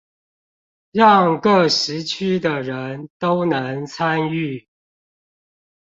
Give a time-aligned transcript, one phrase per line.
[0.93, 4.67] 讓各時區的人都能參與